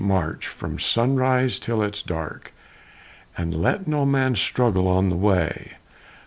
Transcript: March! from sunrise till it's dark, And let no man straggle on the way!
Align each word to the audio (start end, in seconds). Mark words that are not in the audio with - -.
March! 0.03 0.47
from 0.47 0.79
sunrise 0.79 1.59
till 1.59 1.83
it's 1.83 2.01
dark, 2.01 2.51
And 3.37 3.53
let 3.53 3.87
no 3.87 4.03
man 4.03 4.33
straggle 4.33 4.87
on 4.87 5.09
the 5.09 5.15
way! 5.15 5.73